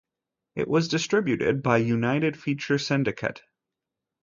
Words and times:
It 0.55 0.67
was 0.67 0.87
distributed 0.87 1.61
by 1.61 1.77
United 1.77 2.35
Feature 2.35 2.79
Syndicate. 2.79 3.43